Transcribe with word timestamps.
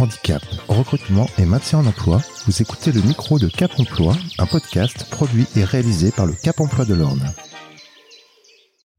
handicap, 0.00 0.42
recrutement 0.68 1.26
et 1.38 1.44
maintien 1.44 1.78
en 1.78 1.86
emploi, 1.86 2.20
vous 2.46 2.62
écoutez 2.62 2.92
le 2.92 3.00
micro 3.02 3.38
de 3.38 3.48
Cap 3.48 3.70
Emploi, 3.78 4.14
un 4.38 4.46
podcast 4.46 5.06
produit 5.10 5.46
et 5.56 5.64
réalisé 5.64 6.10
par 6.10 6.26
le 6.26 6.32
Cap 6.32 6.60
Emploi 6.60 6.84
de 6.84 6.94
l'Orne. 6.94 7.22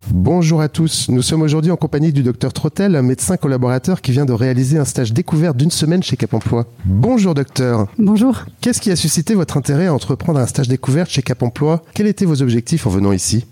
Bonjour 0.09 0.61
à 0.61 0.69
tous, 0.69 1.09
nous 1.09 1.21
sommes 1.21 1.41
aujourd'hui 1.41 1.71
en 1.71 1.75
compagnie 1.75 2.13
du 2.13 2.23
docteur 2.23 2.53
Trottel, 2.53 2.95
un 2.95 3.01
médecin 3.01 3.35
collaborateur 3.35 4.01
qui 4.01 4.11
vient 4.11 4.25
de 4.25 4.31
réaliser 4.31 4.77
un 4.77 4.85
stage 4.85 5.11
découvert 5.11 5.53
d'une 5.53 5.71
semaine 5.71 6.01
chez 6.01 6.15
Cap 6.15 6.33
Emploi. 6.33 6.65
Bonjour 6.85 7.33
docteur. 7.33 7.87
Bonjour. 7.97 8.45
Qu'est-ce 8.61 8.79
qui 8.79 8.89
a 8.89 8.95
suscité 8.95 9.35
votre 9.35 9.57
intérêt 9.57 9.87
à 9.87 9.93
entreprendre 9.93 10.39
un 10.39 10.47
stage 10.47 10.69
découverte 10.69 11.09
chez 11.09 11.21
Cap 11.21 11.43
Emploi? 11.43 11.83
Quels 11.93 12.07
étaient 12.07 12.25
vos 12.25 12.41
objectifs 12.41 12.87
en 12.87 12.89
venant 12.89 13.11
ici? 13.11 13.45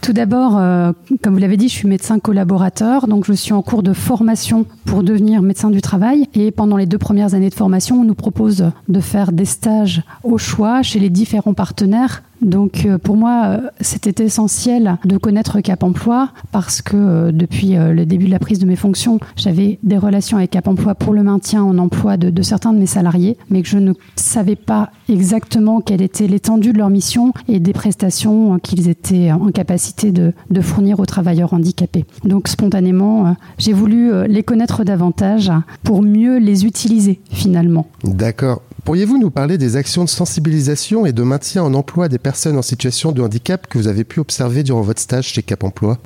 Tout 0.00 0.12
d'abord, 0.12 0.56
euh, 0.56 0.92
comme 1.22 1.34
vous 1.34 1.40
l'avez 1.40 1.56
dit, 1.56 1.68
je 1.68 1.74
suis 1.74 1.88
médecin 1.88 2.18
collaborateur, 2.18 3.06
donc 3.06 3.24
je 3.24 3.32
suis 3.32 3.52
en 3.52 3.62
cours 3.62 3.82
de 3.82 3.92
formation 3.92 4.66
pour 4.84 5.02
devenir 5.02 5.42
médecin 5.42 5.70
du 5.70 5.80
travail. 5.80 6.28
Et 6.34 6.50
pendant 6.50 6.76
les 6.76 6.86
deux 6.86 6.98
premières 6.98 7.34
années 7.34 7.50
de 7.50 7.54
formation, 7.54 8.00
on 8.00 8.04
nous 8.04 8.14
propose 8.14 8.70
de 8.88 9.00
faire 9.00 9.32
des 9.32 9.44
stages 9.44 10.02
au 10.22 10.38
choix 10.38 10.82
chez 10.82 10.98
les 10.98 11.10
différents 11.10 11.54
partenaires 11.54 12.22
donc 12.42 12.84
euh, 12.84 12.98
pour 12.98 13.16
moi, 13.16 13.46
euh, 13.46 13.60
c'était 13.80 14.24
essentiel 14.24 14.98
de 15.04 15.16
connaître 15.16 15.60
Cap 15.60 15.82
Emploi 15.82 16.30
parce 16.52 16.82
que 16.82 16.96
euh, 16.96 17.32
depuis 17.32 17.76
le 17.76 18.04
début 18.04 18.26
de 18.26 18.30
la 18.30 18.38
prise 18.38 18.58
de 18.58 18.66
mes 18.66 18.76
fonctions, 18.76 19.18
j'avais 19.36 19.78
des 19.82 19.98
relations 19.98 20.36
avec 20.36 20.50
Cap 20.50 20.68
Emploi 20.68 20.94
pour 20.94 21.12
le 21.12 21.22
maintien 21.22 21.62
en 21.62 21.78
emploi 21.78 22.16
de, 22.16 22.42
certains 22.42 22.72
de 22.72 22.78
mes 22.78 22.86
salariés, 22.86 23.36
mais 23.50 23.62
que 23.62 23.68
je 23.68 23.78
ne 23.78 23.92
savais 24.14 24.56
pas 24.56 24.90
exactement 25.08 25.80
quelle 25.80 26.02
était 26.02 26.26
l'étendue 26.26 26.72
de 26.72 26.78
leur 26.78 26.90
mission 26.90 27.32
et 27.48 27.60
des 27.60 27.72
prestations 27.72 28.58
qu'ils 28.58 28.88
étaient 28.88 29.32
en 29.32 29.50
capacité 29.50 30.12
de, 30.12 30.32
de, 30.50 30.60
fournir 30.60 31.00
aux 31.00 31.06
travailleurs 31.06 31.54
handicapés. 31.54 32.04
Donc 32.24 32.48
spontanément, 32.48 33.36
j'ai 33.58 33.72
voulu 33.72 34.26
les 34.26 34.42
connaître 34.42 34.84
davantage 34.84 35.52
pour 35.82 36.02
mieux 36.02 36.38
les 36.38 36.64
utiliser 36.64 37.20
finalement. 37.30 37.86
D'accord. 38.04 38.62
Pourriez-vous 38.86 39.18
nous 39.18 39.32
parler 39.32 39.58
des 39.58 39.74
actions 39.74 40.04
de 40.04 40.08
sensibilisation 40.08 41.06
et 41.06 41.12
de 41.12 41.24
maintien 41.24 41.64
en 41.64 41.74
emploi 41.74 42.08
des 42.08 42.20
personnes 42.20 42.56
en 42.56 42.62
situation 42.62 43.10
de 43.10 43.20
handicap 43.20 43.66
que 43.66 43.78
vous 43.78 43.88
avez 43.88 44.04
pu 44.04 44.20
observer 44.20 44.62
durant 44.62 44.82
votre 44.82 45.00
stage 45.00 45.26
chez 45.26 45.42
Cap 45.42 45.64
Emploi? 45.64 45.98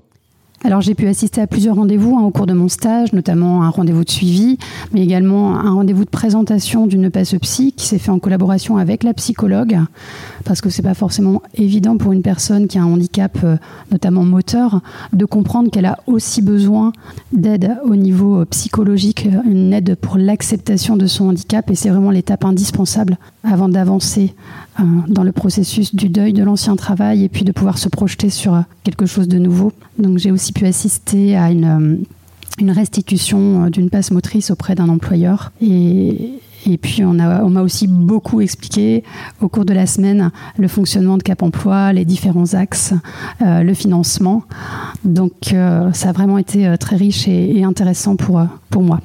Alors 0.62 0.82
j'ai 0.82 0.94
pu 0.94 1.06
assister 1.06 1.40
à 1.40 1.46
plusieurs 1.46 1.76
rendez-vous 1.76 2.18
hein, 2.18 2.22
au 2.22 2.30
cours 2.30 2.46
de 2.46 2.52
mon 2.52 2.68
stage, 2.68 3.14
notamment 3.14 3.62
un 3.62 3.70
rendez-vous 3.70 4.04
de 4.04 4.10
suivi, 4.10 4.58
mais 4.92 5.02
également 5.02 5.56
un 5.58 5.72
rendez-vous 5.72 6.04
de 6.04 6.10
présentation 6.10 6.86
d'une 6.86 7.10
passe 7.10 7.34
psy 7.40 7.72
qui 7.72 7.86
s'est 7.86 7.98
fait 7.98 8.10
en 8.10 8.18
collaboration 8.18 8.76
avec 8.76 9.02
la 9.02 9.14
psychologue, 9.14 9.78
parce 10.44 10.60
que 10.60 10.68
c'est 10.68 10.82
pas 10.82 10.92
forcément 10.92 11.40
évident 11.54 11.96
pour 11.96 12.12
une 12.12 12.20
personne 12.20 12.68
qui 12.68 12.76
a 12.76 12.82
un 12.82 12.92
handicap, 12.92 13.38
euh, 13.42 13.56
notamment 13.90 14.22
moteur, 14.22 14.82
de 15.14 15.24
comprendre 15.24 15.70
qu'elle 15.70 15.86
a 15.86 15.98
aussi 16.06 16.42
besoin 16.42 16.92
d'aide 17.32 17.78
au 17.84 17.96
niveau 17.96 18.40
euh, 18.40 18.44
psychologique, 18.44 19.26
une 19.46 19.72
aide 19.72 19.94
pour 19.94 20.18
l'acceptation 20.18 20.98
de 20.98 21.06
son 21.06 21.28
handicap, 21.28 21.70
et 21.70 21.74
c'est 21.74 21.88
vraiment 21.88 22.10
l'étape 22.10 22.44
indispensable 22.44 23.16
avant 23.44 23.70
d'avancer 23.70 24.34
euh, 24.69 24.69
dans 25.08 25.22
le 25.22 25.32
processus 25.32 25.94
du 25.94 26.08
deuil 26.08 26.32
de 26.32 26.42
l'ancien 26.42 26.76
travail 26.76 27.24
et 27.24 27.28
puis 27.28 27.44
de 27.44 27.52
pouvoir 27.52 27.78
se 27.78 27.88
projeter 27.88 28.30
sur 28.30 28.54
euh, 28.54 28.60
quelque 28.82 29.06
chose 29.06 29.28
de 29.28 29.38
nouveau. 29.38 29.72
Donc 29.98 30.18
j'ai 30.18 30.30
aussi 30.30 30.52
pu 30.52 30.66
assister 30.66 31.36
à 31.36 31.50
une, 31.50 32.04
euh, 32.62 32.72
restitution 32.72 33.68
d'une 33.68 33.88
passe 33.88 34.10
motrice 34.10 34.50
auprès 34.50 34.74
d'un 34.74 34.90
employeur 34.90 35.50
et, 35.62 36.32
et 36.66 36.76
puis 36.76 37.02
on 37.04 37.14
m'a 37.14 37.42
on 37.42 37.56
aussi 37.56 37.86
beaucoup 37.86 38.42
expliqué 38.42 39.02
au 39.40 39.48
cours 39.48 39.64
de 39.64 39.72
la 39.72 39.86
semaine 39.86 40.30
le 40.58 40.68
fonctionnement 40.68 41.16
de 41.16 41.22
Cap 41.22 41.42
Emploi, 41.42 41.94
les 41.94 42.04
différents 42.04 42.52
axes, 42.52 42.92
le 43.40 43.72
financement. 43.72 44.42
Donc 45.04 45.32
ça 45.54 46.08
a 46.10 46.12
vraiment 46.12 46.36
été 46.36 46.74
très 46.78 46.96
riche 46.96 47.26
et, 47.28 47.56
et 47.58 47.64
intéressant 47.64 48.16
pour, 48.16 48.42
pour 48.68 48.82
moi. 48.82 49.00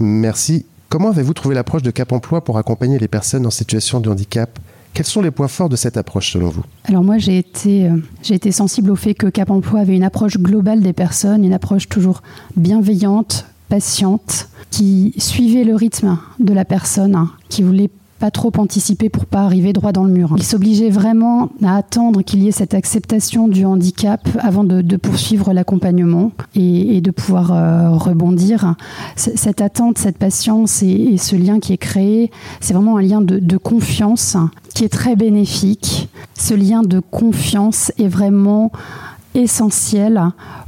Merci. 0.00 0.66
Comment 0.88 1.10
avez-vous 1.10 1.34
trouvé 1.34 1.54
l'approche 1.54 1.82
de 1.82 1.92
Cap 1.92 2.10
Emploi 2.10 2.42
pour 2.42 2.58
accompagner 2.58 2.98
les 2.98 3.06
personnes 3.06 3.46
en 3.46 3.50
situation 3.50 4.00
de 4.00 4.10
handicap? 4.10 4.58
Quels 4.94 5.06
sont 5.06 5.22
les 5.22 5.30
points 5.30 5.48
forts 5.48 5.68
de 5.68 5.76
cette 5.76 5.96
approche 5.96 6.32
selon 6.32 6.48
vous 6.48 6.62
Alors 6.84 7.04
moi 7.04 7.18
j'ai 7.18 7.38
été, 7.38 7.88
euh, 7.88 7.96
été 8.28 8.52
sensible 8.52 8.90
au 8.90 8.96
fait 8.96 9.14
que 9.14 9.26
Cap 9.26 9.50
Emploi 9.50 9.80
avait 9.80 9.96
une 9.96 10.04
approche 10.04 10.38
globale 10.38 10.80
des 10.80 10.92
personnes, 10.92 11.44
une 11.44 11.52
approche 11.52 11.88
toujours 11.88 12.22
bienveillante, 12.56 13.46
patiente, 13.68 14.48
qui 14.70 15.14
suivait 15.18 15.64
le 15.64 15.74
rythme 15.74 16.18
de 16.38 16.52
la 16.52 16.64
personne, 16.64 17.28
qui 17.48 17.62
voulait 17.62 17.90
pas 18.20 18.30
trop 18.30 18.52
anticiper 18.58 19.08
pour 19.08 19.24
pas 19.24 19.40
arriver 19.40 19.72
droit 19.72 19.92
dans 19.92 20.04
le 20.04 20.12
mur. 20.12 20.34
Il 20.36 20.42
s'obligeait 20.42 20.90
vraiment 20.90 21.48
à 21.64 21.76
attendre 21.76 22.22
qu'il 22.22 22.42
y 22.42 22.48
ait 22.48 22.52
cette 22.52 22.74
acceptation 22.74 23.48
du 23.48 23.64
handicap 23.64 24.20
avant 24.38 24.62
de, 24.62 24.96
poursuivre 24.96 25.52
l'accompagnement 25.52 26.32
et, 26.54 27.00
de 27.00 27.10
pouvoir 27.10 27.52
euh, 27.52 27.90
rebondir. 27.96 28.74
cette 29.16 29.62
attente, 29.62 29.96
cette 29.96 30.18
patience 30.18 30.82
et, 30.82 31.16
ce 31.16 31.34
lien 31.34 31.58
qui 31.58 31.72
est 31.72 31.78
créé, 31.78 32.30
c'est 32.60 32.74
vraiment 32.74 32.98
un 32.98 33.02
lien 33.02 33.22
de 33.22 33.56
confiance 33.56 34.36
qui 34.74 34.84
est 34.84 34.90
très 34.90 35.16
bénéfique. 35.16 36.08
Ce 36.34 36.54
lien 36.54 36.82
de 36.82 37.00
confiance 37.00 37.90
est 37.98 38.08
vraiment 38.08 38.70
essentiel 39.34 40.22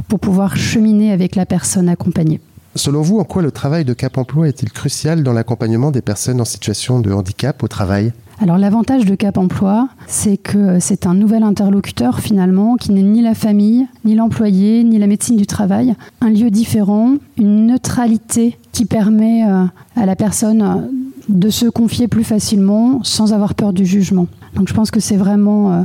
pour 0.08 0.20
pouvoir 0.20 0.56
cheminer 0.56 1.12
avec 1.12 1.36
la 1.36 1.46
personne 1.46 1.88
accompagnée. 1.88 2.40
Selon 2.74 3.02
vous, 3.02 3.18
en 3.18 3.24
quoi 3.24 3.42
le 3.42 3.50
travail 3.50 3.84
de 3.84 3.92
Cap 3.92 4.16
Emploi 4.16 4.48
est-il 4.48 4.72
crucial 4.72 5.22
dans 5.22 5.34
l'accompagnement 5.34 5.90
des 5.90 6.00
personnes 6.00 6.40
en 6.40 6.46
situation 6.46 7.00
de 7.00 7.12
handicap 7.12 7.62
au 7.62 7.68
travail? 7.68 8.12
Alors 8.40 8.56
l'avantage 8.56 9.04
de 9.04 9.14
Cap 9.14 9.36
Emploi, 9.36 9.88
c'est 10.06 10.38
que 10.38 10.80
c'est 10.80 11.06
un 11.06 11.12
nouvel 11.12 11.42
interlocuteur 11.42 12.20
finalement 12.20 12.76
qui 12.76 12.92
n'est 12.92 13.02
ni 13.02 13.20
la 13.20 13.34
famille, 13.34 13.86
ni 14.06 14.14
l'employé, 14.14 14.84
ni 14.84 14.98
la 14.98 15.06
médecine 15.06 15.36
du 15.36 15.46
travail. 15.46 15.94
Un 16.22 16.30
lieu 16.30 16.50
différent, 16.50 17.16
une 17.36 17.66
neutralité 17.66 18.58
qui 18.72 18.86
permet 18.86 19.46
euh, 19.46 19.64
à 19.94 20.06
la 20.06 20.16
personne 20.16 20.88
de 21.28 21.50
se 21.50 21.66
confier 21.66 22.08
plus 22.08 22.24
facilement 22.24 23.04
sans 23.04 23.34
avoir 23.34 23.54
peur 23.54 23.74
du 23.74 23.84
jugement. 23.84 24.28
Donc 24.56 24.68
je 24.68 24.74
pense 24.74 24.90
que 24.90 24.98
c'est 24.98 25.16
vraiment 25.16 25.72
euh, 25.72 25.82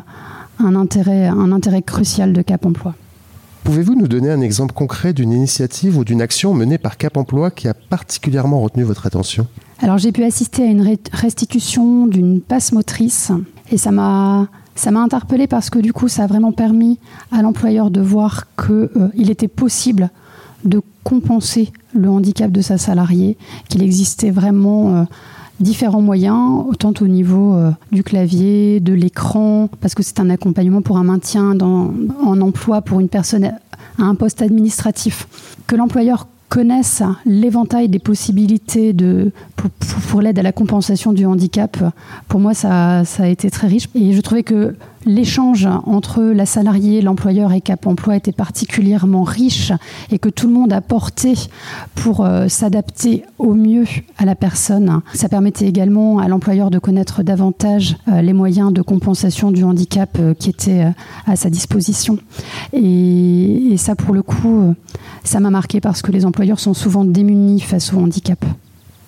un 0.60 0.76
intérêt 0.76 1.82
crucial 1.82 2.32
de 2.32 2.42
Cap 2.42 2.66
Emploi. 2.66 2.96
Pouvez-vous 3.68 3.96
nous 3.96 4.08
donner 4.08 4.32
un 4.32 4.40
exemple 4.40 4.74
concret 4.74 5.12
d'une 5.12 5.34
initiative 5.34 5.98
ou 5.98 6.06
d'une 6.06 6.22
action 6.22 6.54
menée 6.54 6.78
par 6.78 6.96
Cap 6.96 7.18
Emploi 7.18 7.52
qui 7.52 7.68
a 7.68 7.74
particulièrement 7.74 8.62
retenu 8.62 8.84
votre 8.84 9.06
attention? 9.06 9.46
Alors 9.82 9.98
j'ai 9.98 10.14
pu 10.14 10.24
assister 10.24 10.64
à 10.64 10.68
une 10.68 10.98
restitution 11.12 12.08
d'une 12.08 12.40
passe 12.40 12.72
motrice 12.72 13.34
et 13.70 13.78
ça 13.78 13.92
m'a 13.92 14.48
ça 14.76 14.92
m'a 14.92 15.02
interpellé 15.02 15.48
parce 15.48 15.70
que 15.70 15.80
du 15.80 15.92
coup 15.92 16.08
ça 16.08 16.24
a 16.24 16.28
vraiment 16.28 16.54
permis 16.54 16.98
à 17.34 17.42
l'employeur 17.42 17.92
de 17.92 18.00
voir 18.00 18.46
qu'il 18.56 18.90
euh, 18.96 19.10
était 19.18 19.50
possible 19.50 20.12
de 20.64 20.82
compenser 21.04 21.74
le 21.94 22.10
handicap 22.10 22.50
de 22.50 22.62
sa 22.62 22.78
salariée, 22.78 23.38
qu'il 23.68 23.84
existait 23.84 24.32
vraiment 24.32 24.96
euh, 24.96 25.04
différents 25.60 26.02
moyens, 26.02 26.64
autant 26.68 26.94
au 27.02 27.08
niveau 27.08 27.56
euh, 27.56 27.72
du 27.92 28.04
clavier, 28.04 28.80
de 28.80 28.94
l'écran, 28.94 29.70
parce 29.82 29.96
que 29.96 30.04
c'est 30.04 30.20
un 30.20 30.30
accompagnement 30.30 30.82
pour 30.82 30.98
un 30.98 31.04
maintien 31.04 31.56
dans, 31.56 31.94
en 32.24 32.42
emploi 32.42 32.82
pour 32.82 33.00
une 33.00 33.10
personne 33.10 33.46
à 33.46 34.04
un 34.04 34.16
poste 34.16 34.42
administratif, 34.42 35.28
que 35.66 35.76
l'employeur 35.76 36.28
connaisse 36.50 37.04
l'éventail 37.26 37.90
des 37.90 38.00
possibilités 38.00 38.94
de, 38.94 39.32
pour, 40.10 40.22
l'aide 40.22 40.40
à 40.40 40.44
la 40.44 40.52
compensation 40.52 41.12
du 41.12 41.26
handicap, 41.26 41.78
pour 42.28 42.40
moi, 42.40 42.54
ça, 42.54 43.04
ça, 43.06 43.24
a 43.24 43.28
été 43.28 43.50
très 43.50 43.68
riche. 43.68 43.90
Et 43.96 44.14
je 44.14 44.22
trouvais 44.22 44.44
que 44.44 44.76
l'échange 45.06 45.68
entre 45.86 46.22
la 46.22 46.46
salariée, 46.46 47.02
l'employeur 47.02 47.54
et 47.54 47.62
Cap 47.62 47.88
Emploi 47.88 48.16
était 48.16 48.32
particulièrement 48.32 49.24
riche 49.24 49.72
et 50.12 50.20
que 50.20 50.30
tout 50.30 50.48
le 50.48 50.54
monde 50.54 50.74
a 50.74 50.82
porté 50.82 51.34
pour 51.96 52.26
euh, 52.26 52.48
s'adapter 52.48 53.24
au 53.38 53.54
mieux 53.54 53.86
à 54.18 54.26
la 54.26 54.36
personne. 54.36 55.02
Ça 55.14 55.30
permettait 55.30 55.68
également 55.68 56.20
à 56.20 56.28
l'employeur 56.28 56.70
de 56.70 56.80
connaître 56.80 57.24
davantage 57.24 57.98
euh, 58.08 58.22
les 58.22 58.34
moyens 58.34 58.74
de 58.74 58.82
compensation 58.82 59.52
du 59.52 59.64
handicap 59.64 60.18
euh, 60.20 60.34
qui 60.34 60.50
étaient 60.50 60.92
à 61.26 61.36
sa 61.36 61.50
disposition. 61.50 62.18
Et, 62.74 63.74
et 63.74 63.78
ça, 63.78 63.96
pour 63.96 64.14
le 64.14 64.22
coup, 64.22 64.74
ça 65.24 65.40
m'a 65.40 65.50
marqué 65.50 65.82
parce 65.82 66.02
que 66.02 66.12
les 66.12 66.26
employeurs 66.26 66.60
sont 66.60 66.74
souvent 66.74 67.06
démunis 67.06 67.62
face 67.62 67.94
au 67.94 68.00
handicap. 68.00 68.44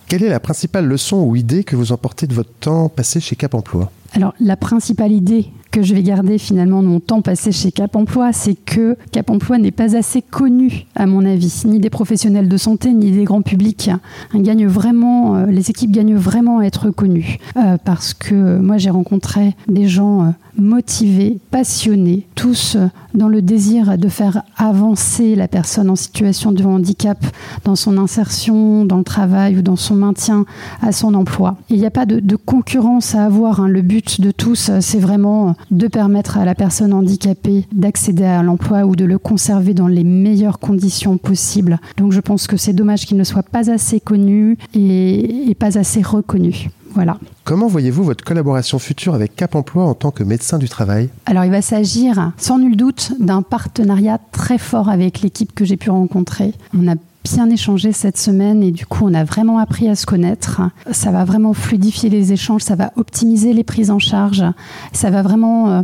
Quelle 0.08 0.24
est 0.24 0.30
la 0.30 0.40
principale 0.40 0.86
leçon 0.86 1.24
ou 1.24 1.36
idée 1.36 1.64
que 1.64 1.76
vous 1.76 1.92
emportez 1.92 2.26
de 2.26 2.34
votre 2.34 2.52
temps 2.60 2.90
passé 2.90 3.20
chez 3.20 3.36
Cap 3.36 3.54
Emploi? 3.54 3.92
Alors, 4.14 4.34
la 4.40 4.58
principale 4.58 5.12
idée 5.12 5.52
que 5.72 5.82
je 5.82 5.94
vais 5.94 6.04
garder 6.04 6.38
finalement 6.38 6.82
de 6.82 6.88
mon 6.88 7.00
temps 7.00 7.22
passé 7.22 7.52
chez 7.52 7.72
Cap 7.72 7.96
Emploi, 7.96 8.34
c'est 8.34 8.56
que 8.56 8.98
Cap 9.12 9.30
Emploi 9.30 9.58
n'est 9.58 9.72
pas 9.72 9.96
assez 9.96 10.22
connu, 10.22 10.86
à 10.96 11.06
mon 11.06 11.26
avis, 11.26 11.64
ni 11.66 11.80
des 11.80 11.90
professionnels 11.90 12.50
de 12.50 12.58
santé, 12.58 12.94
ni 12.94 13.12
des 13.12 13.24
grands 13.24 13.42
publics. 13.42 13.92
Gagne 14.34 14.68
vraiment, 14.68 15.36
euh, 15.36 15.46
les 15.46 15.70
équipes 15.70 15.92
gagnent 15.92 16.16
vraiment 16.16 16.60
à 16.60 16.64
être 16.64 16.90
connues. 16.90 17.38
Euh, 17.58 17.78
parce 17.84 18.14
que 18.14 18.60
moi, 18.60 18.78
j'ai 18.78 18.90
rencontré 18.90 19.56
des 19.68 19.88
gens 19.88 20.24
euh, 20.24 20.30
motivés, 20.58 21.38
passionnés, 21.52 22.28
tous 22.36 22.78
dans 23.14 23.28
le 23.28 23.42
désir 23.42 23.98
de 23.98 24.08
faire 24.08 24.44
avancer 24.58 25.36
la 25.36 25.48
personne 25.48 25.90
en 25.90 25.96
situation 25.96 26.52
de 26.52 26.64
handicap 26.64 27.18
dans 27.66 27.76
son 27.76 27.98
insertion, 27.98 28.86
dans 28.86 28.98
le 28.98 29.04
travail 29.04 29.58
ou 29.58 29.62
dans 29.62 29.76
son 29.76 29.96
maintien 29.96 30.46
à 30.82 30.92
son 30.92 31.14
emploi. 31.14 31.58
Il 31.70 31.80
n'y 31.80 31.86
a 31.86 31.92
pas 31.92 32.06
de, 32.06 32.36
concurrence 32.36 33.16
à 33.16 33.26
avoir. 33.26 33.60
Hein. 33.60 33.68
Le 33.68 33.82
but 33.82 34.22
de 34.22 34.32
tous, 34.32 34.72
c'est 34.80 35.00
vraiment 35.00 35.56
de 35.72 35.88
permettre 35.88 36.38
à 36.38 36.46
la 36.46 36.56
personne 36.56 36.94
handicapée 36.94 37.66
d'accéder 37.72 38.24
à 38.24 38.44
l'emploi 38.44 38.86
ou 38.86 38.96
de 38.96 39.06
le 39.06 39.18
conserver 39.18 39.74
dans 39.74 39.88
les 39.88 40.04
meilleures 40.04 40.60
conditions 40.60 41.18
possibles. 41.18 41.80
Donc 41.98 42.12
je 42.12 42.20
pense 42.20 42.48
que 42.48 42.58
c'est 42.58 42.74
dommage 42.74 43.06
qu'il 43.06 43.18
ne 43.18 43.24
soit 43.24 43.44
pas 43.44 43.70
assez 43.70 44.00
connu 44.00 44.58
et 44.74 45.56
pas 45.60 45.78
assez 45.78 46.02
reconnu. 46.02 46.70
Voilà. 47.00 47.18
Comment 47.46 47.68
voyez-vous 47.68 48.04
votre 48.04 48.26
collaboration 48.26 48.78
future 48.78 49.14
avec 49.14 49.34
Cap 49.34 49.56
Emploi 49.56 49.86
en 49.86 49.94
tant 49.94 50.12
que 50.12 50.22
médecin 50.22 50.58
du 50.58 50.68
travail? 50.68 51.08
Alors 51.26 51.46
il 51.46 51.52
va 51.52 51.62
s'agir 51.62 52.34
sans 52.36 52.60
nul 52.60 52.76
doute 52.76 53.14
d'un 53.22 53.42
partenariat 53.42 54.20
très 54.34 54.58
fort 54.58 54.90
avec 54.90 55.22
l'équipe 55.22 55.56
que 55.56 55.64
j'ai 55.64 55.78
pu 55.78 55.92
rencontrer. 55.92 56.54
On 56.78 56.92
a 56.92 56.96
bien 57.36 57.50
échangé 57.50 57.92
cette 57.92 58.18
semaine 58.18 58.64
et 58.64 58.72
du 58.72 58.86
coup 58.86 59.06
on 59.06 59.14
a 59.14 59.24
vraiment 59.24 59.60
appris 59.60 59.88
à 59.88 59.96
se 59.96 60.06
connaître. 60.06 60.62
Ça 60.92 61.12
va 61.12 61.26
vraiment 61.26 61.54
fluidifier 61.54 62.10
les 62.10 62.34
échanges, 62.34 62.64
ça 62.64 62.76
va 62.76 62.92
optimiser 62.96 63.54
les 63.54 63.64
prises 63.64 63.92
en 63.92 64.00
charge, 64.00 64.44
ça 64.94 65.10
va 65.10 65.22
vraiment 65.22 65.70
euh, 65.70 65.82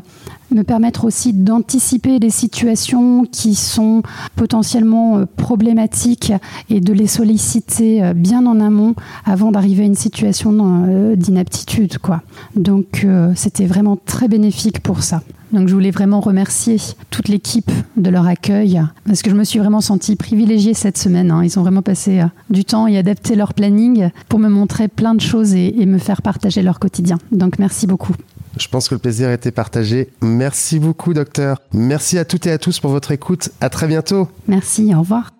me 0.51 0.63
permettre 0.63 1.05
aussi 1.05 1.33
d'anticiper 1.33 2.19
les 2.19 2.29
situations 2.29 3.25
qui 3.25 3.55
sont 3.55 4.01
potentiellement 4.35 5.17
euh, 5.17 5.25
problématiques 5.37 6.33
et 6.69 6.81
de 6.81 6.93
les 6.93 7.07
solliciter 7.07 8.03
euh, 8.03 8.13
bien 8.13 8.45
en 8.47 8.59
amont 8.59 8.95
avant 9.25 9.51
d'arriver 9.51 9.83
à 9.83 9.85
une 9.85 9.95
situation 9.95 11.15
d'inaptitude. 11.15 11.99
Quoi. 11.99 12.21
Donc 12.55 13.05
c'était 13.35 13.65
vraiment 13.65 13.97
très 13.97 14.27
bénéfique 14.27 14.81
pour 14.81 15.03
ça. 15.03 15.21
Donc 15.51 15.67
je 15.67 15.73
voulais 15.73 15.91
vraiment 15.91 16.19
remercier 16.19 16.77
toute 17.09 17.27
l'équipe 17.27 17.71
de 17.97 18.09
leur 18.09 18.27
accueil 18.27 18.81
parce 19.05 19.21
que 19.21 19.29
je 19.29 19.35
me 19.35 19.43
suis 19.43 19.59
vraiment 19.59 19.81
sentie 19.81 20.15
privilégiée 20.15 20.73
cette 20.73 20.97
semaine. 20.97 21.31
Hein. 21.31 21.43
Ils 21.43 21.57
ont 21.59 21.61
vraiment 21.61 21.81
passé 21.81 22.23
du 22.49 22.65
temps 22.65 22.87
et 22.87 22.97
adapté 22.97 23.35
leur 23.35 23.53
planning 23.53 24.09
pour 24.29 24.39
me 24.39 24.49
montrer 24.49 24.87
plein 24.87 25.15
de 25.15 25.21
choses 25.21 25.53
et, 25.53 25.73
et 25.79 25.85
me 25.85 25.97
faire 25.97 26.21
partager 26.21 26.61
leur 26.61 26.79
quotidien. 26.79 27.17
Donc 27.31 27.59
merci 27.59 27.87
beaucoup. 27.87 28.15
Je 28.57 28.67
pense 28.67 28.87
que 28.87 28.95
le 28.95 28.99
plaisir 28.99 29.27
a 29.29 29.33
été 29.33 29.51
partagé. 29.51 30.09
Merci 30.21 30.79
beaucoup, 30.79 31.13
docteur. 31.13 31.61
Merci 31.73 32.17
à 32.17 32.25
toutes 32.25 32.47
et 32.47 32.51
à 32.51 32.57
tous 32.57 32.79
pour 32.79 32.91
votre 32.91 33.11
écoute. 33.11 33.49
À 33.59 33.69
très 33.69 33.87
bientôt. 33.87 34.29
Merci, 34.47 34.93
au 34.95 34.99
revoir. 34.99 35.31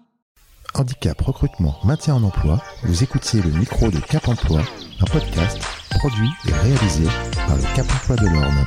Handicap, 0.74 1.22
recrutement, 1.22 1.75
maintien 1.86 2.16
en 2.16 2.24
emploi. 2.24 2.62
Vous 2.84 3.04
écoutiez 3.04 3.42
le 3.42 3.51
micro 3.51 3.90
de 3.90 4.00
Cap 4.00 4.28
Emploi, 4.28 4.62
un 5.00 5.06
podcast 5.06 5.58
produit 5.92 6.30
et 6.50 6.51
réalisé 6.51 7.06
par 7.48 7.56
le 7.56 7.63
Cap 7.75 7.86
Emploi 7.90 8.18
de 8.18 8.28
l'Orne. 8.28 8.66